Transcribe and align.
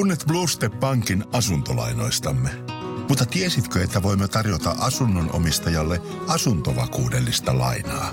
Tunnet 0.00 0.24
Bluestep 0.26 0.72
Bankin 0.72 1.24
asuntolainoistamme. 1.32 2.50
Mutta 3.08 3.26
tiesitkö, 3.26 3.82
että 3.82 4.02
voimme 4.02 4.28
tarjota 4.28 4.74
asunnon 4.78 5.30
omistajalle 5.32 6.02
asuntovakuudellista 6.28 7.58
lainaa? 7.58 8.10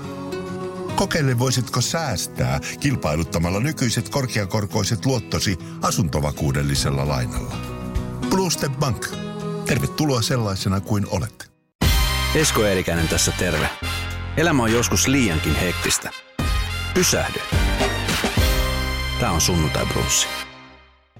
Kokeile 0.96 1.38
voisitko 1.38 1.80
säästää 1.80 2.60
kilpailuttamalla 2.80 3.60
nykyiset 3.60 4.08
korkeakorkoiset 4.08 5.06
luottosi 5.06 5.58
asuntovakuudellisella 5.82 7.08
lainalla. 7.08 7.56
Bluestep 8.30 8.72
Bank. 8.72 9.06
Tervetuloa 9.66 10.22
sellaisena 10.22 10.80
kuin 10.80 11.06
olet. 11.10 11.50
Esko 12.34 12.64
Eerikäinen 12.64 13.08
tässä 13.08 13.32
terve. 13.38 13.70
Elämä 14.36 14.62
on 14.62 14.72
joskus 14.72 15.06
liiankin 15.06 15.54
hektistä. 15.54 16.10
Pysähdy. 16.94 17.40
Tämä 19.20 19.32
on 19.32 19.40
Sunnuntai 19.40 19.86
Brunssi. 19.86 20.47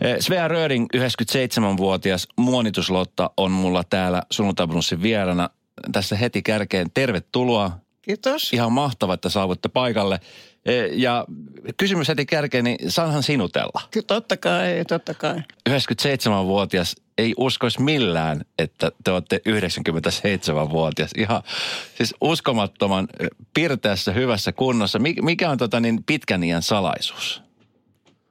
Eh, 0.00 0.16
Svea 0.20 0.48
Röring, 0.48 0.86
97-vuotias 0.96 2.28
muonituslotta, 2.36 3.30
on 3.36 3.50
mulla 3.50 3.84
täällä 3.84 4.22
Sunnuntai 4.30 4.66
Brunssin 4.66 5.02
vierana. 5.02 5.50
Tässä 5.92 6.16
heti 6.16 6.42
kärkeen 6.42 6.90
tervetuloa. 6.94 7.78
Kiitos. 8.02 8.52
Ihan 8.52 8.72
mahtava, 8.72 9.14
että 9.14 9.28
saavutte 9.28 9.68
paikalle. 9.68 10.20
Eh, 10.66 10.90
Ja 10.92 11.24
kysymys 11.76 12.08
heti 12.08 12.26
kärkeen, 12.26 12.64
niin 12.64 12.90
saanhan 12.90 13.22
sinutella. 13.22 13.80
Kyllä 13.90 14.04
totta 14.06 14.36
kai, 14.36 14.84
totta 14.88 15.14
kai. 15.14 15.42
97-vuotias 15.70 16.96
ei 17.18 17.34
uskoisi 17.36 17.82
millään, 17.82 18.44
että 18.58 18.92
te 19.04 19.10
olette 19.10 19.40
97-vuotias. 19.48 21.10
Ihan 21.18 21.42
siis 21.96 22.14
uskomattoman 22.20 23.08
eh, 23.20 23.28
pirteässä, 23.54 24.12
hyvässä 24.12 24.52
kunnossa. 24.52 24.98
Mik- 24.98 25.22
Mikä 25.22 25.50
on 25.50 25.58
tota 25.58 25.80
niin 25.80 26.04
pitkän 26.04 26.44
iän 26.44 26.62
salaisuus? 26.62 27.42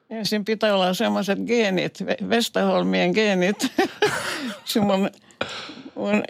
Ensin 0.09 0.45
pitää 0.45 0.75
olla 0.75 0.93
semmoiset 0.93 1.39
geenit, 1.39 2.03
Ve- 2.03 2.25
Westerholmien 2.27 3.11
geenit. 3.11 3.67
Se 4.65 4.79
mun, 4.79 5.09
mun 5.95 6.23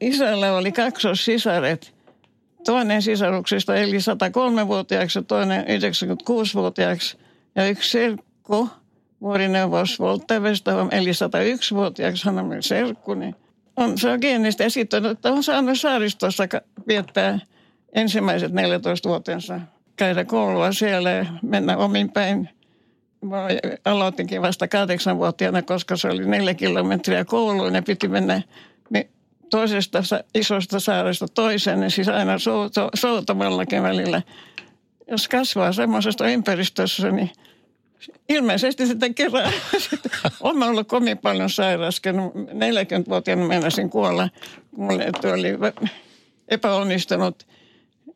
isällä 0.00 0.52
oli 0.52 0.72
kaksossisaret. 0.72 1.94
Toinen 2.64 3.02
sisaruksista 3.02 3.76
eli 3.76 3.96
103-vuotiaaksi 3.96 5.18
ja 5.18 5.22
toinen 5.22 5.64
96-vuotiaaksi. 5.64 7.18
Ja 7.54 7.68
yksi 7.68 7.90
serkku, 7.90 8.68
vuorineuvos 9.20 9.98
Volta 10.00 10.40
Westerholm, 10.40 10.88
eli 10.90 11.10
101-vuotiaaksi, 11.10 12.24
hän 12.24 12.38
on 12.38 12.62
serkku, 12.62 13.14
niin 13.14 13.34
on, 13.76 13.98
se 13.98 14.10
on 14.10 14.18
geenistä. 14.20 14.64
Ja 14.64 14.70
sitten 14.70 15.06
että 15.06 15.32
on 15.32 15.42
saanut 15.42 15.78
saaristossa 15.78 16.44
viettää 16.88 17.38
ensimmäiset 17.92 18.52
14 18.52 19.08
vuotensa 19.08 19.60
käydä 19.96 20.24
koulua 20.24 20.72
siellä 20.72 21.10
ja 21.10 21.26
mennä 21.42 21.76
omin 21.76 22.10
päin. 22.10 22.57
Mä 23.20 23.48
aloitinkin 23.84 24.42
vasta 24.42 24.68
kahdeksanvuotiaana, 24.68 25.62
koska 25.62 25.96
se 25.96 26.08
oli 26.08 26.26
neljä 26.26 26.54
kilometriä 26.54 27.24
kouluun 27.24 27.74
ja 27.74 27.82
piti 27.82 28.08
mennä 28.08 28.42
mi- 28.90 29.08
toisesta 29.50 29.98
isosta 30.34 30.80
saaresta 30.80 31.26
toiseen, 31.28 31.80
niin 31.80 31.90
siis 31.90 32.08
aina 32.08 32.38
souto, 32.38 32.88
soutamallakin 32.94 33.82
välillä. 33.82 34.22
Jos 35.10 35.28
kasvaa 35.28 35.72
semmoisesta 35.72 36.28
ympäristössä, 36.28 37.10
niin 37.10 37.30
ilmeisesti 38.28 38.86
sitä 38.86 39.10
kerran. 39.10 39.52
Olen 40.40 40.62
ollut 40.62 40.88
kovin 40.88 41.18
paljon 41.18 41.50
sairaskenut. 41.50 42.34
40-vuotiaana 42.34 43.46
meinasin 43.46 43.90
kuolla, 43.90 44.28
kun 44.70 44.84
mulle 44.84 45.10
tuli 45.20 45.58
epäonnistunut 46.48 47.46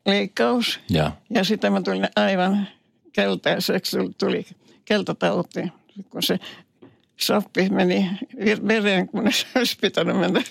leikkaus. 0.05 0.79
Ja. 0.89 1.11
Ja 1.29 1.43
sitten 1.43 1.73
mä 1.73 1.81
tulin 1.81 2.07
aivan 2.15 2.67
keltaiseksi, 3.13 3.97
tuli 4.17 4.45
keltatauti, 4.85 5.59
kun 6.09 6.23
se 6.23 6.39
soppi 7.17 7.69
meni 7.69 8.09
vereen, 8.67 9.07
kun 9.07 9.31
se 9.31 9.45
olisi 9.55 9.77
pitänyt 9.81 10.17
mennä 10.17 10.41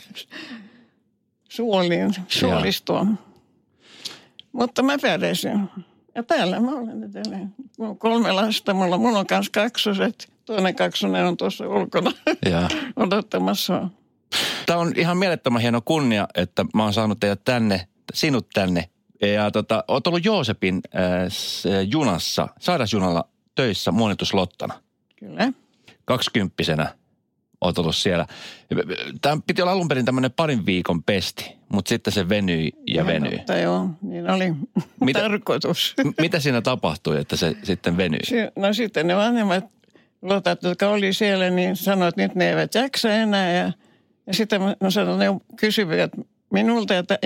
suoliin, 1.49 2.15
suolistoon. 2.29 3.19
Mutta 4.53 4.83
mä 4.83 4.99
pärjäsin. 5.03 5.69
Ja 6.15 6.23
täällä 6.23 6.61
mä 6.61 6.71
olen 6.71 7.03
edelleen. 7.05 7.55
Mulla 7.79 7.91
on 7.91 7.99
kolme 7.99 8.33
lasta, 8.33 8.75
mulla, 8.75 8.99
mulla 8.99 9.19
on 9.19 9.27
kanssa 9.27 9.53
kaksoset. 9.53 10.33
Toinen 10.45 10.75
kaksonen 10.75 11.27
on 11.27 11.37
tuossa 11.37 11.69
ulkona 11.69 12.13
Ja. 12.51 12.69
odottamassa. 12.97 13.89
Tämä 14.67 14.79
on 14.79 14.93
ihan 14.97 15.17
mielettömän 15.17 15.63
hieno 15.63 15.81
kunnia, 15.85 16.29
että 16.35 16.65
mä 16.75 16.83
oon 16.83 16.93
saanut 16.93 17.21
teidät 17.21 17.45
tänne, 17.45 17.89
sinut 18.15 18.49
tänne. 18.55 18.89
Ja 19.23 19.51
tota, 19.51 19.85
oot 19.89 20.07
ollut 20.07 20.25
Joosepin 20.25 20.81
äh, 20.95 21.33
junassa, 21.89 22.49
sairasjunalla 22.61 23.29
töissä 23.55 23.91
muonituslottana. 23.93 24.75
Kyllä. 25.17 25.53
Kaksikymppisenä 26.05 26.95
oot 27.61 27.79
ollut 27.79 27.97
siellä. 27.97 28.27
Tämä 29.23 29.39
piti 29.47 29.63
olla 29.63 29.73
alun 29.73 29.89
perin 29.89 30.05
tämmöinen 30.05 30.31
parin 30.33 30.67
viikon 30.67 31.03
pesti, 31.03 31.57
mutta 31.69 31.89
sitten 31.89 32.13
se 32.13 32.29
venyi 32.29 32.71
ja 32.87 33.07
venyi. 33.07 33.37
Totta, 33.37 33.57
joo, 33.57 33.91
niin 34.03 34.31
oli 34.31 34.53
Mitä- 35.01 35.21
tarkoitus. 35.21 35.95
M- 36.05 36.21
Mitä 36.21 36.41
siinä 36.41 36.61
tapahtui, 36.63 37.21
että 37.21 37.37
se 37.37 37.57
sitten 37.63 37.97
venyi? 37.97 38.19
Si- 38.25 38.37
No 38.57 38.73
sitten 38.75 39.07
ne 39.07 39.17
vanhemmat 39.17 39.65
lotat, 40.23 40.63
jotka 40.63 40.89
oli 40.89 41.13
siellä, 41.13 41.51
niin 41.51 41.77
sanoivat, 41.77 42.09
että 42.09 42.23
nyt 42.23 42.35
ne 42.35 42.49
eivät 42.49 42.75
jaksa 42.75 43.11
enää. 43.15 43.53
Ja, 43.53 43.73
ja 44.27 44.35
sitten 44.35 44.61
mä 44.81 44.91
sanoin, 44.91 45.19
ne 45.19 45.27
kysyivät 45.57 46.11
minulta, 46.53 46.99
että 46.99 47.19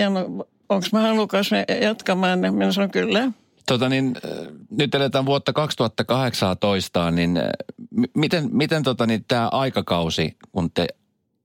onko 0.69 0.87
mä 0.91 1.01
halukas 1.01 1.49
jatkamaan. 1.81 2.43
Ja 2.43 2.51
Minä 2.51 2.71
sanoin, 2.71 2.91
kyllä. 2.91 3.31
Tota 3.67 3.89
niin, 3.89 4.15
äh, 4.25 4.47
nyt 4.71 4.95
eletään 4.95 5.25
vuotta 5.25 5.53
2018, 5.53 7.11
niin 7.11 7.37
äh, 7.37 7.43
m- 7.91 8.03
miten, 8.13 8.49
miten 8.51 8.83
tota 8.83 9.05
niin, 9.05 9.25
tämä 9.27 9.47
aikakausi, 9.47 10.37
kun 10.51 10.71
te 10.71 10.87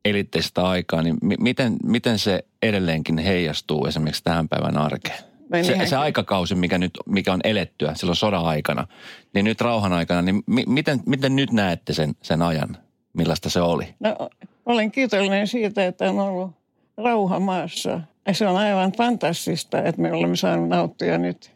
elitte 0.04 0.42
sitä 0.42 0.62
aikaa, 0.68 1.02
niin 1.02 1.16
mi- 1.22 1.36
miten, 1.40 1.76
miten 1.84 2.18
se 2.18 2.44
edelleenkin 2.62 3.18
heijastuu 3.18 3.86
esimerkiksi 3.86 4.24
tähän 4.24 4.48
päivän 4.48 4.76
arkeen? 4.76 5.18
Vai 5.52 5.64
Se, 5.64 5.86
se 5.86 5.96
aikakausi, 5.96 6.54
mikä, 6.54 6.78
nyt, 6.78 6.90
mikä 7.06 7.32
on 7.32 7.40
elettyä 7.44 7.94
silloin 7.94 8.16
sodan 8.16 8.44
aikana, 8.44 8.86
niin 9.34 9.44
nyt 9.44 9.60
rauhan 9.60 9.92
aikana, 9.92 10.22
niin 10.22 10.42
mi- 10.46 10.64
miten, 10.66 11.00
miten 11.06 11.36
nyt 11.36 11.52
näette 11.52 11.92
sen, 11.92 12.14
sen 12.22 12.42
ajan? 12.42 12.76
Millaista 13.12 13.50
se 13.50 13.60
oli? 13.60 13.94
No, 14.00 14.28
olen 14.66 14.90
kiitollinen 14.90 15.46
siitä, 15.46 15.86
että 15.86 16.10
on 16.10 16.18
ollut 16.20 16.50
rauha 16.96 17.40
maassa. 17.40 18.00
Ja 18.26 18.34
se 18.34 18.46
on 18.48 18.56
aivan 18.56 18.92
fantastista, 18.92 19.82
että 19.82 20.02
me 20.02 20.12
olemme 20.12 20.36
saaneet 20.36 20.68
nauttia 20.68 21.18
nyt 21.18 21.52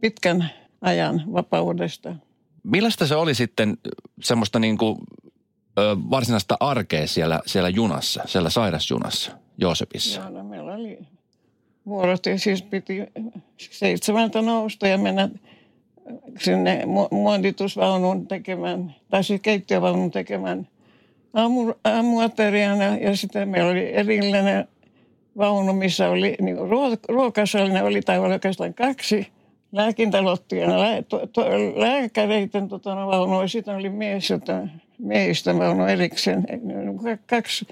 pitkän 0.00 0.50
ajan 0.80 1.22
vapaudesta. 1.32 2.14
Millaista 2.62 3.06
se 3.06 3.16
oli 3.16 3.34
sitten 3.34 3.78
semmoista 4.22 4.58
niin 4.58 4.78
kuin, 4.78 4.98
ö, 5.78 5.96
varsinaista 6.10 6.56
arkea 6.60 7.06
siellä, 7.06 7.40
siellä 7.46 7.68
junassa, 7.68 8.22
siellä 8.26 8.50
sairasjunassa, 8.50 9.32
Joosepissa? 9.58 10.20
Joo, 10.20 10.30
no 10.30 10.44
meillä 10.44 10.74
oli 10.74 10.98
vuorot 11.86 12.26
ja 12.26 12.38
siis 12.38 12.62
piti 12.62 13.02
seitsemältä 13.58 14.42
nousta 14.42 14.88
ja 14.88 14.98
mennä 14.98 15.28
sinne 16.40 16.82
mu- 16.84 17.14
muonditusvaunun 17.14 18.26
tekemään, 18.26 18.94
tai 19.10 19.24
siis 19.24 19.40
keittiövaunun 19.40 20.10
tekemään 20.10 20.68
aamu, 21.34 21.74
aamuateriana. 21.84 22.84
Ja 22.84 23.16
sitten 23.16 23.48
meillä 23.48 23.70
oli 23.70 23.94
erillinen 23.94 24.68
vaunu, 25.38 25.72
missä 25.72 26.10
oli 26.10 26.36
niin 26.40 26.56
ruo- 26.56 27.04
ruokasallinen, 27.08 27.84
oli 27.84 28.02
tai 28.02 28.18
oli 28.18 28.32
oikeastaan 28.32 28.74
kaksi 28.74 29.26
lääkintalottia, 29.72 30.80
lää, 30.80 31.02
to, 31.02 31.26
to, 31.32 31.44
lääkäreiden 31.76 32.68
tota, 32.68 32.94
no, 32.94 33.06
vaunua, 33.06 33.42
ja 33.42 33.48
sitten 33.48 33.76
oli 33.76 33.88
mies, 33.88 34.30
jota, 34.30 34.68
miehistön 34.98 35.58
vaunu 35.58 35.86
erikseen. 35.86 36.46
Kaksi 37.26 37.66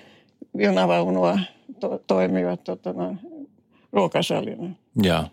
junavaunua 0.59 1.39
to, 1.81 2.03
toimivat 2.07 2.65
tota, 2.65 2.93
no, 2.93 3.17
ruokasalina. 3.93 4.71
Joo. 5.03 5.25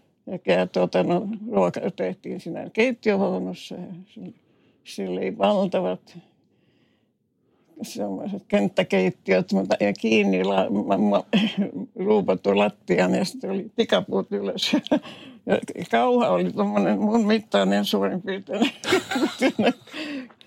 Ja 0.45 0.67
tuota, 0.67 1.03
no, 1.03 1.27
ruoka 1.51 1.81
tehtiin 1.95 2.39
siinä 2.39 2.69
keittiövaunussa. 2.73 3.75
Ja 3.75 4.21
sillä 4.83 5.19
oli 5.19 5.37
valtavat 5.37 6.17
sellaiset 7.81 8.43
kenttäkeittiöt 8.47 9.53
mutta, 9.53 9.75
ja 9.79 9.93
kiinni 9.93 10.43
la, 10.43 10.69
ma, 10.69 10.97
ma, 10.97 11.23
ruupattu 12.05 12.57
lattiaan 12.57 13.15
ja 13.15 13.25
sitten 13.25 13.51
oli 13.51 13.71
tikapuut 13.75 14.31
ylös. 14.31 14.71
Ja 15.45 15.57
kauha 15.91 16.29
oli 16.29 16.51
tuommoinen 16.51 16.99
mun 16.99 17.27
mittainen 17.27 17.85
suurin 17.85 18.21
piirtein. 18.21 18.71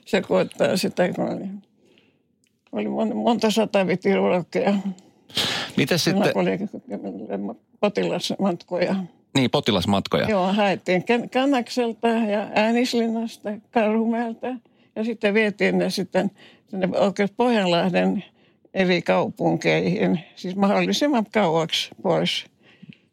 Se 0.06 0.22
koettaa 0.22 0.76
sitä, 0.76 1.12
kun 1.12 1.24
oli, 1.24 1.44
oli 2.72 2.88
monta, 2.88 3.14
monta 3.14 3.50
sata 3.50 3.86
vitiruokkeja. 3.86 4.74
Miten 5.76 5.98
Sitten... 5.98 6.32
oli 6.34 6.58
potilasmatkoja. 7.80 8.96
niin 9.34 9.50
potilasmatkoja? 9.50 10.28
Joo, 10.28 10.52
haettiin 10.52 11.04
Kannakselta 11.32 12.08
ja 12.08 12.48
Äänislinnasta, 12.54 13.50
Karhumäeltä 13.70 14.56
ja 14.96 15.04
sitten 15.04 15.34
vietiin 15.34 15.78
ne 15.78 15.90
sitten 15.90 16.30
oikein 17.00 17.28
Pohjanlahden 17.36 18.24
eri 18.74 19.02
kaupunkeihin, 19.02 20.20
siis 20.36 20.56
mahdollisimman 20.56 21.26
kauaksi 21.32 21.90
pois 22.02 22.46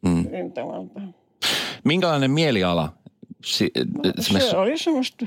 Mm. 0.06 0.25
rintamalta. 0.31 1.01
Minkälainen 1.83 2.31
mieliala 2.31 2.94
si, 3.45 3.71
Se 3.75 4.13
esimerkiksi 4.18 4.56
oli 4.56 4.77
semmoista 4.77 5.25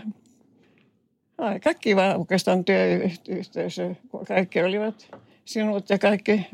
aika 1.39 1.75
kiva 1.75 2.15
oikeastaan 2.15 2.65
työyhteisö. 2.65 3.95
Kaikki 4.29 4.63
olivat 4.63 5.09
sinut 5.45 5.91
ja 5.91 5.99
kaikki 5.99 6.47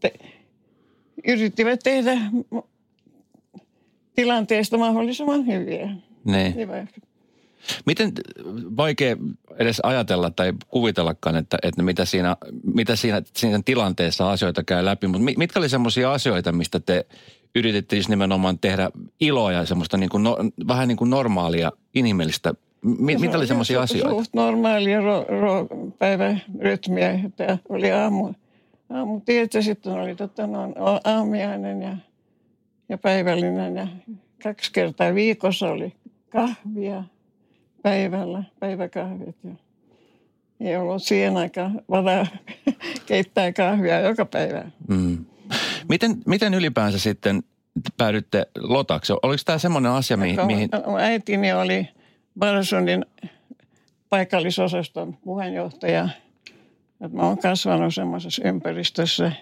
te, 0.00 0.12
yrittivät 1.26 1.80
tehdä 1.84 2.12
tilanteesta 4.14 4.78
mahdollisimman 4.78 5.46
hyviä. 5.46 5.90
Niin. 6.24 6.54
Hyvä. 6.54 6.86
Miten 7.86 8.12
vaikea 8.76 9.16
edes 9.58 9.80
ajatella 9.82 10.30
tai 10.30 10.52
kuvitellakaan, 10.68 11.36
että, 11.36 11.58
että 11.62 11.82
mitä, 11.82 12.04
siinä, 12.04 12.36
mitä 12.74 12.96
siinä, 12.96 13.22
siinä 13.36 13.60
tilanteessa 13.64 14.30
asioita 14.30 14.64
käy 14.64 14.84
läpi, 14.84 15.06
mutta 15.06 15.24
mitkä 15.36 15.60
oli 15.60 15.68
semmoisia 15.68 16.12
asioita, 16.12 16.52
mistä 16.52 16.80
te 16.80 17.06
yrititte 17.54 17.96
just 17.96 18.08
nimenomaan 18.08 18.58
tehdä 18.58 18.90
iloa 19.20 19.52
ja 19.52 19.66
semmoista 19.66 19.96
niin 19.96 20.10
kuin 20.10 20.22
no, 20.22 20.36
vähän 20.68 20.88
niin 20.88 20.96
kuin 20.96 21.10
normaalia, 21.10 21.72
inhimillistä 21.94 22.54
Mi- 22.82 23.16
mitä 23.16 23.36
oli 23.36 23.46
semmoisia 23.46 23.82
asioita? 23.82 24.10
Suht 24.10 24.34
normaalia 24.34 25.00
ro- 25.00 25.26
ro- 25.28 25.90
päivärytmiä, 25.98 27.20
että 27.24 27.58
oli 27.68 27.92
aamu, 27.92 28.32
aamu 28.90 29.20
tietä, 29.20 29.62
sitten 29.62 29.92
oli 29.92 30.14
tota, 30.14 30.46
no, 30.46 30.72
aamiainen 31.04 31.82
ja, 31.82 31.96
ja 32.88 32.98
päivällinen 32.98 33.76
ja 33.76 33.86
kaksi 34.42 34.72
kertaa 34.72 35.14
viikossa 35.14 35.68
oli 35.68 35.92
kahvia 36.28 37.04
päivällä, 37.88 38.44
päiväkahvit. 38.60 39.36
Ja 39.44 39.50
ei 40.60 40.76
ollut 40.76 41.02
siihen 41.02 41.36
aikaan 41.36 41.80
varaa 41.90 42.26
keittää 43.06 43.52
kahvia 43.52 44.00
joka 44.00 44.24
päivä. 44.24 44.64
Mm. 44.88 45.24
Miten, 45.88 46.16
miten 46.26 46.54
ylipäänsä 46.54 46.98
sitten 46.98 47.42
päädytte 47.96 48.46
lotaksi? 48.58 49.12
Oliko 49.22 49.42
tämä 49.44 49.58
semmoinen 49.58 49.92
asia, 49.92 50.16
mihin... 50.16 50.46
mihin... 50.46 50.70
Äitini 51.00 51.52
oli 51.52 51.88
Barsonin 52.38 53.06
paikallisosaston 54.08 55.16
puheenjohtaja. 55.24 56.08
Että 57.00 57.16
mä 57.16 57.22
oon 57.22 57.38
kasvanut 57.38 57.94
semmoisessa 57.94 58.42
ympäristössä. 58.44 59.32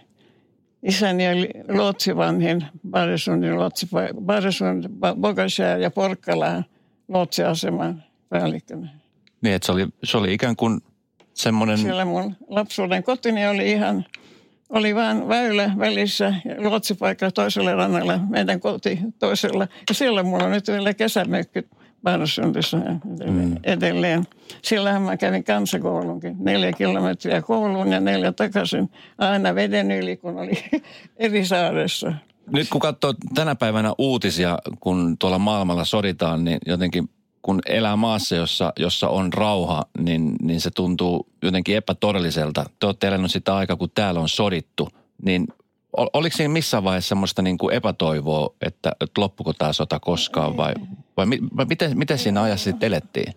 Isäni 0.82 1.28
oli 1.28 1.48
luotsivanhin 1.68 2.66
Barsonin 2.90 3.56
luotsi, 3.56 3.88
Barson, 4.20 4.82
Bogashär 5.20 5.78
ja 5.80 5.90
Porkkala 5.90 6.62
luotsiaseman 7.08 8.05
päällikkönä. 8.28 8.88
Niin, 9.40 9.54
että 9.54 9.66
se 9.66 9.72
oli, 9.72 9.86
se 10.04 10.16
oli 10.16 10.34
ikään 10.34 10.56
kuin 10.56 10.80
semmoinen... 11.34 11.78
Siellä 11.78 12.04
mun 12.04 12.36
lapsuuden 12.48 13.02
kotini 13.02 13.48
oli 13.48 13.70
ihan, 13.70 14.04
oli 14.68 14.94
vain 14.94 15.28
väylä 15.28 15.70
välissä 15.78 16.34
ja 16.44 16.54
luotsipaikka 16.58 17.30
toisella 17.30 17.74
rannalla, 17.74 18.18
meidän 18.28 18.60
koti 18.60 18.98
toisella. 19.18 19.68
Ja 19.88 19.94
siellä 19.94 20.22
mulla 20.22 20.44
on 20.44 20.50
nyt 20.50 20.68
vielä 20.68 20.94
kesämökky 20.94 21.68
Barsundissa 22.02 22.76
mm. 22.76 23.56
edelleen. 23.64 24.24
Sillähän 24.62 25.02
mä 25.02 25.16
kävin 25.16 25.44
kansakoulunkin. 25.44 26.36
Neljä 26.38 26.72
kilometriä 26.72 27.42
kouluun 27.42 27.92
ja 27.92 28.00
neljä 28.00 28.32
takaisin 28.32 28.90
aina 29.18 29.54
veden 29.54 29.90
yli, 29.90 30.16
kun 30.16 30.38
oli 30.38 30.64
eri 31.16 31.44
saaressa. 31.44 32.12
Nyt 32.52 32.68
kun 32.68 32.80
katsoo 32.80 33.14
tänä 33.34 33.54
päivänä 33.54 33.92
uutisia, 33.98 34.58
kun 34.80 35.16
tuolla 35.18 35.38
maailmalla 35.38 35.84
soditaan, 35.84 36.44
niin 36.44 36.58
jotenkin 36.66 37.08
kun 37.46 37.60
elää 37.66 37.96
maassa, 37.96 38.36
jossa, 38.36 38.72
jossa 38.78 39.08
on 39.08 39.32
rauha, 39.32 39.84
niin, 39.98 40.36
niin 40.42 40.60
se 40.60 40.70
tuntuu 40.70 41.26
jotenkin 41.42 41.76
epätodelliselta. 41.76 42.64
Te 42.80 42.86
olette 42.86 43.06
elänyt 43.06 43.30
sitä 43.30 43.56
aikaa, 43.56 43.76
kun 43.76 43.90
täällä 43.94 44.20
on 44.20 44.28
sodittu, 44.28 44.88
niin 45.22 45.48
oliko 45.92 46.36
siinä 46.36 46.52
missään 46.52 46.84
vaiheessa 46.84 47.08
semmoista 47.08 47.42
niin 47.42 47.58
kuin 47.58 47.74
epätoivoa, 47.74 48.54
että, 48.60 48.92
että 49.00 49.20
loppuko 49.20 49.52
tämä 49.52 49.72
sota 49.72 50.00
koskaan 50.00 50.56
vai, 50.56 50.74
vai, 51.16 51.26
vai 51.56 51.64
miten, 51.64 51.98
miten 51.98 52.18
siinä 52.18 52.42
ajassa 52.42 52.64
sitten 52.64 52.86
elettiin? 52.86 53.34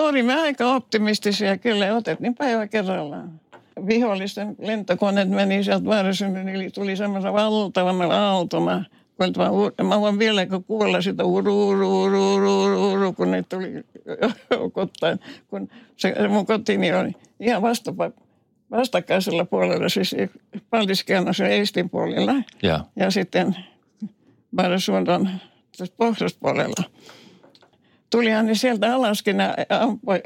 Olimme 0.00 0.40
aika 0.40 0.74
optimistisia, 0.74 1.58
kyllä 1.58 1.96
otettiin 1.96 2.34
päivä 2.34 2.66
kerrallaan. 2.66 3.40
Vihollisten 3.86 4.56
lentokoneet 4.58 5.28
meni 5.28 5.64
sieltä 5.64 5.86
Vaarasynnin 5.86 6.48
yli, 6.48 6.70
tuli 6.70 6.96
semmoisen 6.96 7.32
valtavana 7.32 8.04
aaltona. 8.04 8.84
Kun 9.16 9.86
mä 9.86 10.00
voin 10.00 10.18
vielä 10.18 10.46
kuulla 10.66 11.00
sitä 11.00 11.24
uru, 11.24 11.68
uru, 11.68 12.02
uru, 12.02 12.34
uru, 12.34 12.92
uru, 12.92 13.12
kun 13.12 13.30
ne 13.30 13.44
tuli 13.48 13.72
joukottain. 14.50 15.20
Kun 15.48 15.68
se 15.96 16.28
mun 16.28 16.46
kotini 16.46 16.92
oli 16.92 17.12
ihan 17.40 17.62
vastapa, 17.62 18.10
vastakkaisella 18.70 19.44
puolella, 19.44 19.88
siis 19.88 20.16
Paldiskiannosen 20.70 21.46
Eistin 21.46 21.90
puolella. 21.90 22.32
Ja, 22.62 22.84
ja 22.96 23.10
sitten 23.10 23.56
Vaarasuunnan 24.56 25.40
pohjoispuolella. 25.96 26.84
Tulihan 28.10 28.46
niin 28.46 28.56
sieltä 28.56 28.94
alaskin 28.94 29.36
ja 29.38 29.54
ampui, 29.68 30.20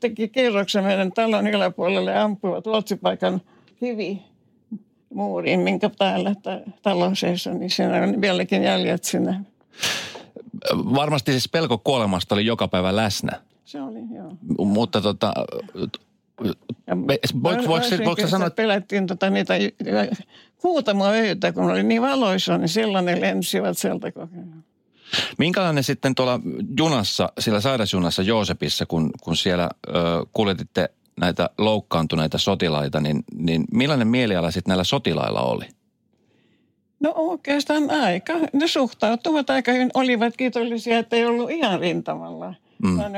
teki 0.00 0.28
kierroksen 0.28 0.84
meidän 0.84 1.12
talon 1.12 1.46
yläpuolelle 1.46 2.10
ja 2.10 2.22
ampuivat 2.22 2.66
luotsipaikan 2.66 3.40
kivi 3.80 4.22
muuriin, 5.14 5.60
minkä 5.60 5.90
päällä 5.98 6.34
talon 6.82 7.16
seisoi, 7.16 7.54
niin 7.54 7.70
siinä 7.70 8.02
on 8.02 8.20
vieläkin 8.20 8.62
jäljet 8.62 9.04
sinne. 9.04 9.40
Varmasti 10.74 11.32
siis 11.32 11.48
pelko 11.48 11.78
kuolemasta 11.78 12.34
oli 12.34 12.46
joka 12.46 12.68
päivä 12.68 12.96
läsnä. 12.96 13.40
Se 13.64 13.82
oli, 13.82 13.98
joo. 14.16 14.36
Mutta 14.66 15.00
tota, 15.00 15.34
voiko, 17.42 17.62
voiko, 17.66 17.86
voiko 18.04 18.26
sanoa, 18.26 18.46
että... 18.46 18.62
Pelättiin 18.62 19.06
tota 19.06 19.30
niitä 19.30 19.54
huutamaa 20.62 21.10
öitä, 21.10 21.52
kun 21.52 21.70
oli 21.70 21.82
niin 21.82 22.02
valoissa, 22.02 22.58
niin 22.58 22.68
silloin 22.68 23.04
ne 23.04 23.20
lensivät 23.20 23.78
sieltä 23.78 24.12
koko 24.12 24.28
ajan. 24.32 24.64
Minkälainen 25.38 25.84
sitten 25.84 26.14
tuolla 26.14 26.40
junassa, 26.78 27.32
sillä 27.38 27.60
sairasjunassa 27.60 28.22
Joosepissa, 28.22 28.86
kun, 28.86 29.10
kun 29.20 29.36
siellä 29.36 29.70
ö, 29.88 29.90
kuljetitte 30.32 30.90
näitä 31.20 31.50
loukkaantuneita 31.58 32.38
sotilaita, 32.38 33.00
niin, 33.00 33.24
niin 33.34 33.64
millainen 33.72 34.08
mieliala 34.08 34.50
sitten 34.50 34.70
näillä 34.70 34.84
sotilailla 34.84 35.42
oli? 35.42 35.64
No 37.00 37.12
oikeastaan 37.16 37.90
aika. 37.90 38.32
Ne 38.52 38.66
suhtautuvat 38.66 39.50
aika 39.50 39.72
hyvin. 39.72 39.90
Olivat 39.94 40.36
kiitollisia, 40.36 40.98
että 40.98 41.16
ei 41.16 41.24
ollut 41.24 41.50
ihan 41.50 41.80
rintamalla. 41.80 42.54
Mm. 42.82 42.98
Vaan, 42.98 43.12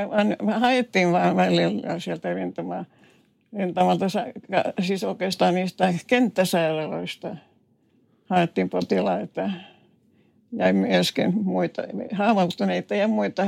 vaan 0.47 0.61
haettiin 0.61 1.13
vaan 1.13 1.37
välillä 1.37 1.99
sieltä 1.99 2.35
rintamaa, 2.35 2.85
rintamalta, 3.59 4.07
siis 4.81 5.05
oikeastaan 5.05 5.55
niistä 5.55 5.95
kenttäsairaaloista 6.07 7.37
haettiin 8.31 8.71
potilaita 8.71 9.51
ja 10.53 10.73
myöskin 10.73 11.35
muita 11.45 11.83
haavoittuneita 12.13 12.95
ja 12.95 13.09
muita 13.09 13.47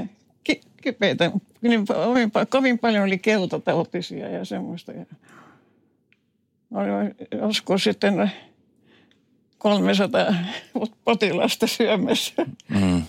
kipeitä. 0.82 1.30
Niin 1.62 1.86
kovin 2.48 2.78
paljon 2.78 3.04
oli 3.04 3.18
keltatautisia 3.18 4.28
ja 4.28 4.44
semmoista. 4.44 4.92
Ja 4.92 5.06
oli 6.70 7.14
joskus 7.40 7.84
sitten 7.84 8.32
300 9.58 10.34
potilasta 11.04 11.66
syömässä. 11.66 12.46
Mm. 12.68 13.02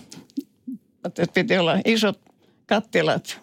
Että 1.05 1.25
piti 1.33 1.57
olla 1.57 1.81
isot 1.85 2.19
kattilat. 2.65 3.41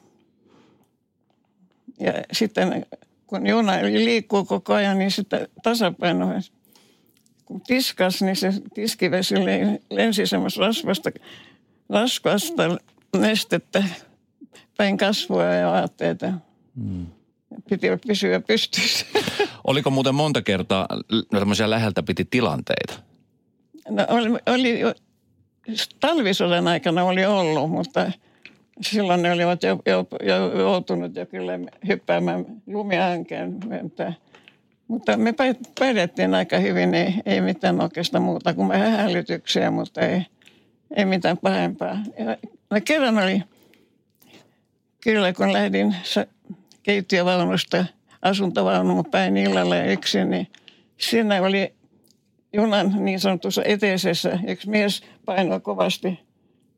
Ja 2.00 2.12
sitten 2.33 2.87
kun 3.26 3.47
juna 3.47 3.73
liikkuu 3.83 4.45
koko 4.45 4.75
ajan, 4.75 4.99
niin 4.99 5.11
sitä 5.11 5.49
tasapaino 5.62 6.40
kun 7.45 7.61
tiskas, 7.61 8.23
niin 8.23 8.37
se 8.37 8.52
tiskivesi 8.75 9.35
lensi 9.90 10.26
semmoista 10.26 10.61
rasvasta, 10.61 11.11
raskasta 11.88 12.78
nestettä 13.18 13.85
päin 14.76 14.97
kasvua 14.97 15.44
ja 15.44 15.66
vaatteita. 15.71 16.33
Hmm. 16.76 17.06
Piti 17.71 17.87
pysyä 18.06 18.40
pystyssä. 18.40 19.06
Oliko 19.64 19.90
muuten 19.90 20.14
monta 20.14 20.42
kertaa 20.42 20.87
semmoisia 21.38 21.71
läheltä 21.71 22.02
piti 22.02 22.25
tilanteita? 22.25 22.94
No 23.88 24.06
oli, 24.09 24.28
oli 24.47 24.80
talvisodan 26.00 26.68
aikana 26.68 27.04
oli 27.04 27.25
ollut, 27.25 27.71
mutta 27.71 28.12
silloin 28.80 29.23
ne 29.23 29.33
olivat 29.33 29.62
jo, 29.62 29.78
jo, 29.87 30.06
jo 30.26 30.59
joutunut 30.59 31.16
jo 31.16 31.26
kyllä 31.26 31.52
hyppäämään 31.88 32.47
lumiänkeen. 32.66 33.61
Mutta 34.88 35.16
me 35.16 35.35
pärjättiin 35.78 36.35
aika 36.35 36.59
hyvin, 36.59 36.94
ei, 36.94 37.14
ei 37.26 37.40
mitään 37.40 37.80
oikeastaan 37.80 38.25
muuta 38.25 38.54
kuin 38.54 38.68
vähän 38.68 38.90
hälytyksiä, 38.90 39.71
mutta 39.71 40.00
ei, 40.00 40.26
ei 40.97 41.04
mitään 41.04 41.38
pahempaa. 41.38 41.99
Ja, 42.18 42.37
no 42.75 42.81
kerran 42.85 43.19
oli, 43.19 43.43
kyllä 45.00 45.33
kun 45.33 45.52
lähdin 45.52 45.97
keittiövaunusta 46.83 47.85
asuntovaunuun 48.23 49.04
päin 49.11 49.37
illalla 49.37 49.83
yksin, 49.83 50.31
niin 50.31 50.47
siinä 50.99 51.43
oli 51.43 51.75
junan 52.52 52.95
niin 52.99 53.21
sanotussa 53.21 53.62
eteisessä 53.64 54.38
yksi 54.47 54.71
mies 54.71 55.02
painoi 55.25 55.61
kovasti 55.61 56.21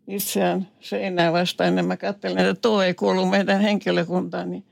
itseään 0.08 0.68
seinää 0.80 1.32
vastaan. 1.32 1.76
Ja 1.76 1.82
mä 1.82 1.96
katselin, 1.96 2.38
että 2.38 2.54
tuo 2.54 2.82
ei 2.82 2.94
kuulu 2.94 3.26
meidän 3.26 3.60
henkilökuntaan, 3.60 4.50
niin 4.50 4.64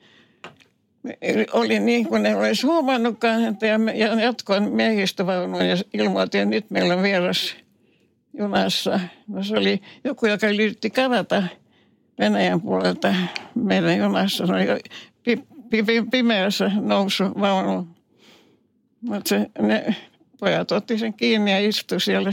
oli 1.52 1.78
niin 1.78 2.08
kuin 2.08 2.22
ne 2.22 2.36
olisi 2.36 2.66
huomannutkaan, 2.66 3.44
että 3.44 3.66
ja 3.66 4.14
jatkoin 4.20 4.72
miehistövaunuun 4.72 5.68
ja 5.68 5.76
ilmoitin, 5.94 6.40
että 6.40 6.50
nyt 6.50 6.70
meillä 6.70 6.94
on 6.94 7.02
vieras 7.02 7.56
junassa. 8.38 9.00
No 9.28 9.42
se 9.42 9.56
oli 9.56 9.82
joku, 10.04 10.26
joka 10.26 10.48
yritti 10.48 10.90
karata 10.90 11.42
Venäjän 12.18 12.60
puolelta 12.60 13.14
meidän 13.54 13.98
junassa. 13.98 14.46
Se 14.46 14.52
oli 14.52 14.66
pi, 15.24 15.44
pi, 15.70 15.82
pi, 15.82 16.02
pimeässä 16.10 16.70
nousu 16.80 17.24
vaunu. 17.24 17.88
Mutta 19.00 19.28
se, 19.28 19.50
ne 19.58 19.96
pojat 20.40 20.72
otti 20.72 20.98
sen 20.98 21.14
kiinni 21.14 21.52
ja 21.52 21.68
istui 21.68 22.00
siellä 22.00 22.30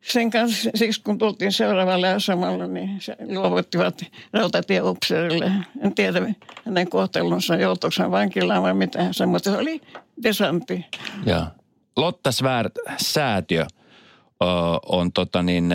sen 0.00 0.30
kanssa, 0.30 0.70
siksi 0.74 1.02
kun 1.02 1.18
tultiin 1.18 1.52
seuraavalle 1.52 2.08
asemalle, 2.08 2.68
niin 2.68 3.00
se 3.00 3.16
luovuttivat 3.28 4.02
rautatieupseerille. 4.32 5.52
En 5.80 5.94
tiedä 5.94 6.34
hänen 6.64 6.90
kohtelunsa, 6.90 7.56
joutuiko 7.56 7.94
hän 7.98 8.10
vankilaan 8.10 8.62
vai 8.62 8.74
mitä 8.74 8.98
mutta 9.26 9.50
se 9.50 9.56
oli 9.56 9.80
desantti. 10.22 10.84
Ja. 11.26 11.46
Lotta 11.96 12.30
Svärd-säätiö 12.30 13.62
ö, 13.62 13.79
on 14.86 15.12
tota 15.12 15.42
niin, 15.42 15.74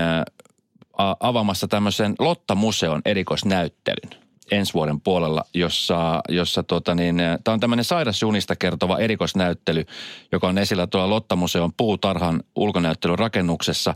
avaamassa 1.19 1.67
tämmöisen 1.67 2.15
Lotta-museon 2.19 3.01
erikoisnäyttelyn 3.05 4.25
ensi 4.51 4.73
vuoden 4.73 5.01
puolella, 5.01 5.43
jossa, 5.53 6.21
jossa 6.29 6.63
tota 6.63 6.95
niin, 6.95 7.21
tämä 7.43 7.53
on 7.53 7.59
tämmöinen 7.59 7.85
sairasjunista 7.85 8.55
kertova 8.55 8.97
erikoisnäyttely, 8.97 9.85
joka 10.31 10.47
on 10.47 10.57
esillä 10.57 10.87
tuolla 10.87 11.09
Lottamuseon 11.09 11.71
puutarhan 11.77 12.43
ulkonäyttelyn 12.55 13.19
rakennuksessa. 13.19 13.95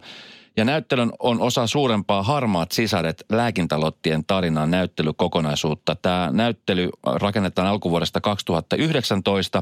Ja 0.60 0.66
näyttelyn 0.66 1.12
on 1.20 1.42
osa 1.42 1.68
suurempaa 1.68 2.24
Harmaat 2.24 2.72
sisaret 2.72 3.26
lääkintälottien 3.30 4.26
tarinan 4.26 4.72
näyttelykokonaisuutta. 4.72 5.96
Tämä 5.96 6.30
näyttely 6.34 6.90
rakennetaan 7.06 7.68
alkuvuodesta 7.68 8.22
2019 8.22 9.62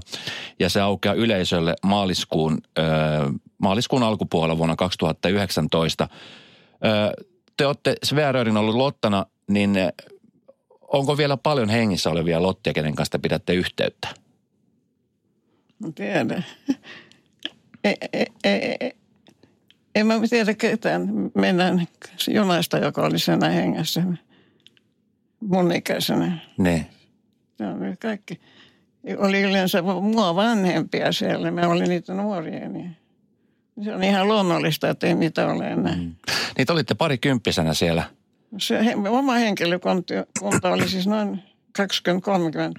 ja 0.60 0.70
se 0.70 0.82
aukeaa 0.82 1.16
yleisölle 1.16 1.75
maaliskuun, 1.84 2.62
äh, 2.80 2.86
maaliskuun 3.58 4.04
alkupuolella 4.04 4.58
vuonna 4.58 4.75
2019. 4.75 6.04
Äh, 6.04 6.10
te 7.58 7.66
olette 7.68 7.96
Sverörin 8.04 8.58
ollut 8.58 8.75
Lottana, 8.75 9.25
niin 9.48 9.75
onko 10.82 11.18
vielä 11.18 11.38
paljon 11.38 11.70
hengissä 11.70 12.10
olevia 12.10 12.42
lottia, 12.42 12.74
kenen 12.74 12.96
kanssa 12.96 13.12
te 13.12 13.18
pidätte 13.18 13.54
yhteyttä? 13.54 14.08
Mä 15.80 15.92
tiedän. 15.96 16.46
E, 17.84 17.94
e, 18.13 18.25
e, 18.44 18.75
e, 18.80 18.92
en 20.00 20.08
mä 20.08 20.13
tiedä 20.30 20.54
ketään. 20.54 21.10
Mennään 21.36 21.88
junasta, 22.27 22.77
joka 22.77 23.01
oli 23.01 23.20
sen 23.20 23.44
hengessä 23.44 24.04
mun 25.39 25.72
ikäisenä. 25.72 26.38
Ne. 26.58 26.86
Oli 27.60 27.96
kaikki. 28.00 28.39
Oli 29.18 29.42
yleensä 29.42 29.82
mua 29.82 30.36
vanhempia 30.36 31.12
siellä. 31.12 31.51
Me 31.51 31.68
oli 31.68 31.88
niitä 31.88 32.13
nuoria. 32.13 32.70
Niin 32.70 32.98
se 33.84 33.96
on 33.96 34.04
ihan 34.04 34.27
luonnollista, 34.27 34.89
että 34.89 35.08
ei 35.08 35.16
niitä 35.16 35.48
ole 35.48 35.68
enää. 35.68 35.96
Mm. 35.96 36.16
Niitä 36.58 36.74
olitte 36.74 36.96
parikymppisenä 36.96 37.74
siellä– 37.74 38.04
se 38.58 38.80
oma 39.10 39.34
henkilökunta 39.34 40.70
oli 40.72 40.89
siis 40.89 41.08
noin 41.08 41.44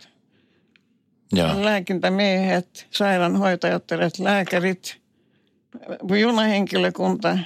20-30. 0.05 0.09
Joo. 1.33 1.65
Lääkintämiehet, 1.65 2.87
sairaanhoitajat, 2.91 3.85
lääkärit, 4.19 5.01
junahenkilökunta. 6.21 7.39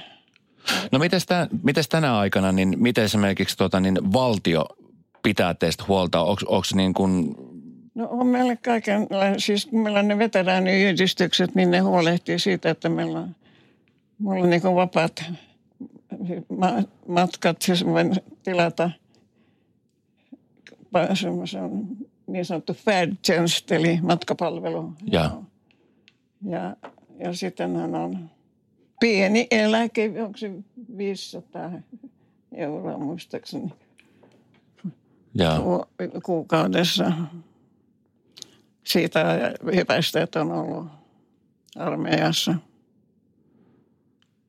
No 0.91 0.99
miten 0.99 1.83
tänä 1.89 2.17
aikana, 2.17 2.51
niin 2.51 2.73
miten 2.77 3.03
esimerkiksi 3.03 3.57
tuota, 3.57 3.79
niin 3.79 4.13
valtio 4.13 4.65
pitää 5.23 5.53
teistä 5.53 5.83
huolta? 5.87 6.21
Onko 6.21 6.61
niin 6.75 6.93
kuin... 6.93 7.35
No 7.95 8.07
on 8.09 8.27
meillä 8.27 8.55
kaiken, 8.55 9.07
siis 9.37 9.65
kun 9.65 9.83
meillä 9.83 9.99
on 9.99 10.07
ne 10.07 10.17
veteraaniyhdistykset, 10.17 11.55
niin 11.55 11.71
ne 11.71 11.79
huolehtii 11.79 12.39
siitä, 12.39 12.69
että 12.69 12.89
meillä 12.89 13.19
on, 13.19 13.35
mulla 14.17 14.43
on 14.43 14.49
niin 14.49 14.61
kuin 14.61 14.75
vapaat 14.75 15.23
matkat, 17.07 17.61
siis 17.61 17.85
voin 17.85 18.15
tilata 18.43 18.91
semmoisen 21.13 21.69
niin 22.27 22.45
sanottu 22.45 22.73
färdtjänst, 22.73 23.71
eli 23.71 23.99
matkapalvelu. 24.01 24.93
Ja. 25.11 25.31
Ja, 26.45 26.75
ja 27.19 27.33
sitten 27.33 27.75
hän 27.75 27.95
on 27.95 28.29
pieni 28.99 29.47
eläke, 29.51 30.13
onko 30.21 30.37
se 30.37 30.51
500 30.97 31.71
euroa 32.51 32.97
muistaakseni 32.97 33.73
ja. 35.33 35.61
Ku, 35.63 35.85
kuukaudessa. 36.23 37.11
Siitä 38.83 39.23
hyvästä, 39.75 40.21
että 40.21 40.41
on 40.41 40.51
ollut 40.51 40.87
armeijassa. 41.75 42.55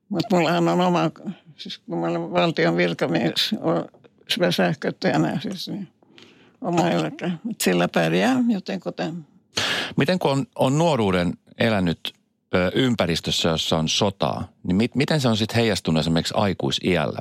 Mutta 0.09 0.35
mullahan 0.35 0.67
on 0.67 0.81
oma 0.81 1.11
siis 1.57 1.77
kun 1.77 1.99
mä 1.99 2.07
olen 2.07 2.31
valtion 2.31 2.77
virkamies, 2.77 3.55
olen 3.61 4.53
sähköttäjänä 4.53 5.39
siis 5.39 5.67
niin 5.67 5.87
oma 6.61 6.89
eläkä. 6.89 7.31
Mutta 7.43 7.63
sillä 7.63 7.87
pärjää 7.87 8.43
jotenkuten. 8.47 9.27
Miten 9.97 10.19
kun 10.19 10.31
on, 10.31 10.45
on 10.55 10.77
nuoruuden 10.77 11.33
elänyt 11.57 12.13
ympäristössä, 12.75 13.49
jossa 13.49 13.77
on 13.77 13.89
sotaa, 13.89 14.47
niin 14.63 14.75
mit, 14.75 14.95
miten 14.95 15.21
se 15.21 15.27
on 15.27 15.37
sitten 15.37 15.55
heijastunut 15.55 15.99
esimerkiksi 15.99 16.33
aikuisiällä? 16.37 17.19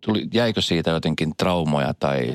Tuli, 0.00 0.28
jäikö 0.32 0.60
siitä 0.60 0.90
jotenkin 0.90 1.36
traumoja 1.36 1.94
tai... 1.94 2.32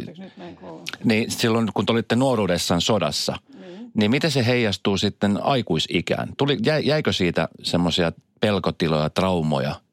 Niin 1.03 1.31
silloin 1.31 1.69
kun 1.73 1.85
te 1.85 1.91
olitte 1.91 2.15
nuoruudessaan 2.15 2.81
sodassa, 2.81 3.35
niin. 3.59 3.91
niin 3.93 4.11
miten 4.11 4.31
se 4.31 4.45
heijastuu 4.45 4.97
sitten 4.97 5.43
aikuisikään? 5.43 6.29
Tuli, 6.37 6.57
jäikö 6.83 7.13
siitä 7.13 7.47
semmoisia 7.63 8.11
pelkotiloja, 8.41 9.09
traumoja– 9.09 9.75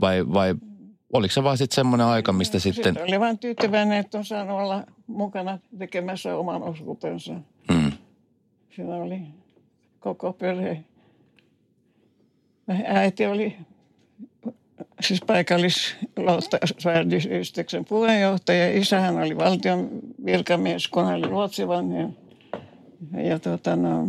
vai, 0.00 0.32
vai 0.32 0.54
oliko 1.12 1.32
se 1.32 1.42
vaan 1.42 1.58
sitten 1.58 1.74
semmoinen 1.74 2.06
aika, 2.06 2.32
mistä 2.32 2.58
sitten... 2.58 2.84
Sitten 2.84 3.02
oli 3.02 3.20
vain 3.20 3.38
tyytyväinen, 3.38 3.98
että 3.98 4.18
on 4.18 4.24
saanut 4.24 4.60
olla 4.60 4.84
mukana 5.06 5.58
tekemässä 5.78 6.36
oman 6.36 6.62
osuutensa. 6.62 7.34
Mm. 7.70 7.92
Siinä 8.76 8.94
oli 8.94 9.20
koko 10.00 10.32
perhe. 10.32 10.84
Äiti 12.84 13.26
oli 13.26 13.56
siis 15.00 15.20
paikallisväärdysyhdistyksen 15.26 17.84
puheenjohtaja. 17.84 18.78
Isähän 18.78 19.18
oli 19.18 19.36
valtion 19.36 19.88
virkamies, 20.24 20.88
kun 20.88 21.04
hän 21.04 21.14
oli 21.14 21.28
luotsivanhien. 21.28 22.16
Ja 23.22 23.38
tuota, 23.38 23.76
no, 23.76 24.08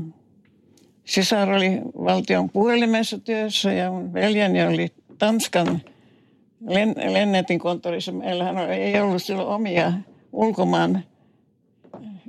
sisar 1.06 1.50
oli 1.50 1.82
valtion 2.06 2.50
puhelimessa 2.50 3.20
työssä 3.20 3.74
ja 3.74 3.92
veljeni 4.14 4.64
oli 4.64 4.92
Tanskan 5.18 5.82
len, 6.68 6.96
Lennetin 7.08 7.60
konttorissa. 7.60 8.12
Meillähän 8.12 8.72
ei 8.72 9.02
ollut 9.02 9.24
silloin 9.24 9.48
omia 9.48 9.94
ulkomaan 10.32 11.04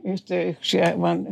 yhteyksiä, 0.04 0.94
vaan 1.00 1.26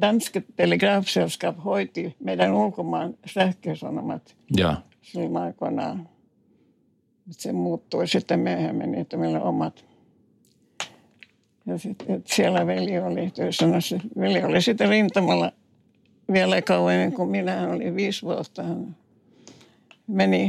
Danske 0.00 0.42
Telegrafsällskap 0.56 1.56
hoiti 1.64 2.16
meidän 2.20 2.52
ulkomaan 2.52 3.14
sähkösanomat 3.26 4.36
ja. 4.56 4.76
silloin 5.02 5.36
aikoinaan. 5.36 6.08
Se 7.30 7.52
muuttui 7.52 8.08
sitten 8.08 8.40
myöhemmin, 8.40 8.94
että 8.94 9.16
meillä 9.16 9.40
omat. 9.40 9.84
Ja 11.66 11.78
sitten 11.78 12.22
siellä 12.26 12.66
veli 12.66 12.98
oli 12.98 13.30
töissä. 13.30 13.66
Veli 14.20 14.44
oli 14.44 14.62
sitten 14.62 14.88
rintamalla 14.88 15.52
vielä 16.32 16.62
kauemmin 16.62 17.12
kuin 17.12 17.30
minä. 17.30 17.68
Oli 17.68 17.94
viisi 17.94 18.22
vuotta. 18.22 18.62
Hän 18.62 18.96
meni 20.06 20.48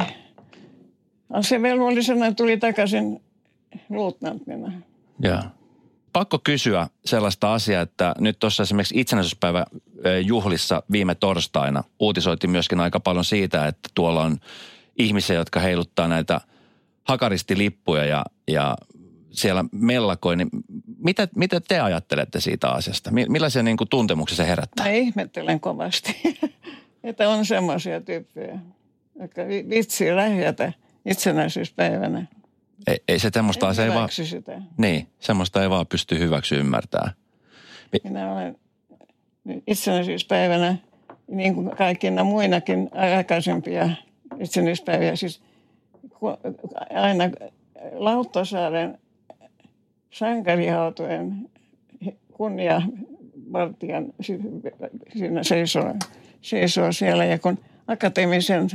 Asevelvollisena 1.30 2.34
tuli 2.34 2.58
takaisin 2.58 3.22
luutnanttina. 3.90 4.72
Joo. 5.20 5.42
Pakko 6.20 6.40
kysyä 6.44 6.88
sellaista 7.06 7.54
asiaa, 7.54 7.82
että 7.82 8.16
nyt 8.20 8.40
tuossa 8.40 8.64
esimerkiksi 8.64 9.00
itsenäisyyspäivä 9.00 9.66
juhlissa 10.26 10.84
viime 10.92 11.16
torstaina 11.16 11.84
uutisoitiin 12.00 12.52
myöskin 12.52 12.80
aika 12.80 13.00
paljon 13.00 13.26
siitä, 13.26 13.68
että 13.68 13.90
tuolla 13.96 14.24
on 14.24 14.38
ihmisiä, 14.98 15.36
jotka 15.36 15.60
heiluttaa 15.60 16.08
näitä 16.08 16.42
hakaristilippuja 17.04 18.06
ja, 18.06 18.26
ja 18.48 18.78
siellä 19.32 19.66
mellakoi, 19.72 20.36
niin 20.36 20.50
mitä, 20.98 21.28
mitä 21.36 21.62
te 21.62 21.80
ajattelette 21.80 22.40
siitä 22.40 22.70
asiasta? 22.70 23.12
Millaisia 23.12 23.64
niin 23.64 23.78
kuin, 23.78 23.90
tuntemuksia 23.90 24.38
se 24.38 24.48
herättää? 24.48 24.86
Mä 24.86 24.92
ihmettelen 24.92 25.60
kovasti, 25.60 26.22
että 27.04 27.30
on 27.30 27.46
semmoisia 27.46 28.02
tyyppejä, 28.02 28.60
jotka 29.20 29.42
vitsi 29.70 30.12
rähjätä– 30.12 30.74
itsenäisyyspäivänä. 31.06 32.26
Ei, 32.88 32.98
ei 33.08 33.20
se 33.20 33.30
semmoista 33.34 33.74
se 33.74 33.84
ei 33.84 33.90
vaan, 33.90 34.10
sitä. 34.12 34.62
Niin, 34.78 35.08
semmoista 35.20 35.64
ei 35.64 35.70
vaan 35.70 35.88
pysty 35.88 36.20
hyväksy 36.20 36.56
ymmärtää. 36.56 37.12
Minä 38.04 38.34
olen 38.34 38.56
itsenäisyyspäivänä, 39.68 40.76
niin 41.28 41.56
kuin 41.56 41.70
kaikkina 41.70 42.24
muinakin 42.24 42.90
aikaisempia 42.94 43.90
itsenäisyyspäiviä, 44.40 45.16
siis 45.16 45.42
aina 46.90 47.24
Lauttasaaren 47.92 48.98
sankarihautojen 50.12 51.50
kunnia 52.34 52.82
vartijan 53.54 54.06
siinä 55.18 55.44
seisoo, 55.44 55.96
seisoo 56.42 56.92
siellä. 56.92 57.26
Ja 57.26 57.40
kun 57.40 57.60
akateemisen 57.88 58.68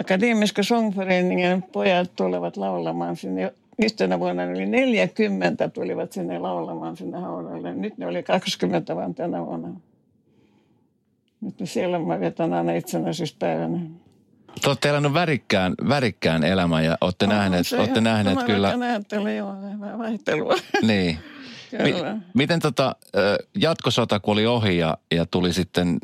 Akademiska 0.00 0.62
sångföreningen 0.62 1.62
pojat 1.62 2.16
tulevat 2.16 2.56
laulamaan 2.56 3.16
sinne 3.16 3.52
yhtenä 3.82 4.20
vuonna 4.20 4.42
oli 4.42 4.66
40 4.66 5.68
tulivat 5.68 6.12
sinne 6.12 6.38
laulamaan 6.38 6.96
sinne 6.96 7.18
haudalle. 7.18 7.74
Nyt 7.74 7.98
ne 7.98 8.06
oli 8.06 8.22
20 8.22 8.96
vaan 8.96 9.14
tänä 9.14 9.46
vuonna. 9.46 9.68
Nyt 11.40 11.54
siellä 11.64 11.98
mä 11.98 12.20
vetän 12.20 12.52
aina 12.52 12.72
itsenäisyyspäivänä. 12.72 13.80
Te 14.62 14.68
olette 14.68 14.88
elänyt 14.88 15.12
värikkään, 15.14 15.74
värikkään 15.88 16.44
elämän 16.44 16.84
ja 16.84 16.98
olette 17.00 17.24
On 17.24 17.28
nähneet, 17.28 17.66
se- 17.66 17.78
olette 17.78 18.00
nähneet 18.00 18.34
mä 18.34 18.44
kyllä. 18.44 18.66
vähän 18.68 18.82
ajattelen 18.82 19.36
joo, 19.36 19.54
vähän 19.80 19.98
vaihtelua. 19.98 20.54
Niin. 20.82 21.18
Kyllä. 21.70 22.16
miten 22.34 22.60
tota, 22.60 22.96
jatkosota 23.56 24.20
kun 24.20 24.32
oli 24.32 24.46
ohi 24.46 24.78
ja, 24.78 24.96
ja 25.14 25.26
tuli 25.26 25.52
sitten 25.52 25.98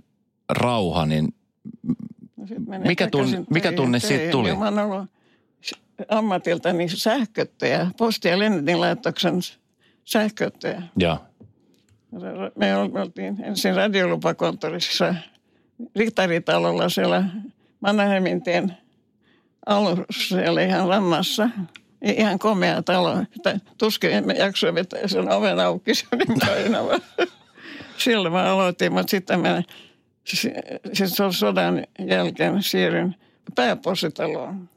rauha, 0.49 1.07
niin 1.07 1.35
Sit 2.55 2.67
menin 2.69 2.87
Mikä 2.87 3.09
tunne- 3.11 3.45
mikä 3.51 3.73
tunne 3.73 3.99
siitä 4.01 4.31
tuli? 4.31 4.49
Ja 4.49 4.55
Mä 4.55 4.65
oon 4.65 4.79
ollut 4.79 5.11
ammatiltani 6.09 6.89
sähköttäjä, 6.89 7.87
posti- 7.99 8.29
ja 8.29 8.39
lennätinlaitoksen 8.39 9.35
sähköttäjä. 10.05 10.83
ja, 10.99 11.17
Me 12.57 12.77
ol- 12.77 12.89
me 12.89 13.01
oltiin 13.01 13.45
ensin 13.45 13.75
radiolupakonttorissa 13.77 15.15
Ritaritalolla 15.97 16.89
siellä 16.89 17.25
Mannerheimin 17.81 18.43
tien 18.43 18.77
alussa 19.67 20.37
siellä 20.37 20.63
ihan 20.63 20.89
rannassa. 20.89 21.49
Ihan 22.03 22.39
komea 22.39 22.83
talo. 22.83 23.17
Tuskin 23.79 24.11
emme 24.13 24.33
jaksoa 24.35 24.75
vetää 24.75 25.09
sen 25.09 25.33
oven 25.33 25.61
auki, 25.61 25.95
se 25.95 26.07
oli 26.13 26.39
painava. 26.47 26.99
Siellä 28.05 28.31
mä 28.31 28.43
aloitin, 28.53 28.93
mutta 28.93 29.11
sitten 29.11 29.41
mä 29.41 29.63
sitten 30.25 31.33
sodan 31.33 31.85
jälkeen 31.99 32.63
siirryn 32.63 33.17
pääpostitaloon. 33.55 34.69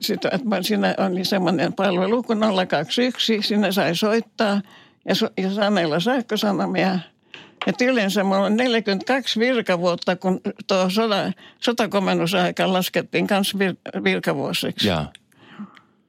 Sitten, 0.00 0.30
että 0.34 0.62
siinä 0.62 0.94
oli 0.98 1.24
semmoinen 1.24 1.72
palvelu 1.72 2.22
kuin 2.22 2.38
021, 2.68 3.42
sinne 3.42 3.72
sai 3.72 3.96
soittaa 3.96 4.62
ja, 5.08 5.14
so, 5.14 5.28
ja 5.36 5.50
sanella 5.54 6.00
sähkösanomia. 6.00 6.98
Et 7.66 7.80
yleensä 7.80 8.24
mulla 8.24 8.44
on 8.44 8.56
42 8.56 9.40
virkavuotta, 9.40 10.16
kun 10.16 10.40
tuo 10.66 10.90
sota, 10.90 11.32
sotakomennusaika 11.60 12.72
laskettiin 12.72 13.26
myös 13.30 13.58
vir, 13.58 13.74
virkavuosiksi. 14.04 14.88
ja 14.88 15.06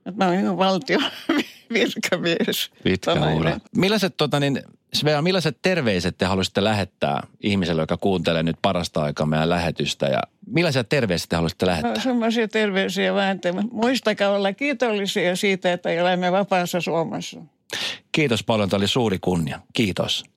Et 0.06 0.16
mä 0.16 0.28
olin 0.28 0.58
valtio 0.58 1.00
virkamies. 1.74 2.72
pitkä 2.84 3.12
ura. 3.38 3.60
Millaiset, 3.76 4.18
tota, 4.18 4.40
niin, 4.40 4.62
Svea, 4.98 5.22
millaiset 5.22 5.58
terveiset 5.62 6.18
te 6.18 6.26
haluaisitte 6.26 6.64
lähettää 6.64 7.28
ihmiselle, 7.44 7.82
joka 7.82 7.98
kuuntelee 7.98 8.44
nyt 8.44 8.58
parasta 8.62 9.04
aikaa 9.04 9.26
meidän 9.26 9.50
lähetystä? 9.50 10.06
Ja 10.08 10.20
millaisia 10.48 10.84
terveisiä 10.84 11.28
te 11.30 11.36
haluaisitte 11.36 11.66
lähettää? 11.66 11.94
No, 11.94 12.02
semmoisia 12.02 12.48
terveisiä 12.48 13.14
vaan, 13.14 13.30
että 13.30 13.54
muistakaa 13.72 14.30
olla 14.30 14.54
kiitollisia 14.54 15.36
siitä, 15.36 15.74
että 15.74 15.90
elämme 15.90 16.32
vapaassa 16.32 16.82
Suomessa. 16.82 17.40
Kiitos 18.12 18.44
paljon, 18.44 18.70
tämä 18.70 18.78
oli 18.78 18.88
suuri 18.88 19.18
kunnia. 19.22 19.60
Kiitos. 19.74 20.26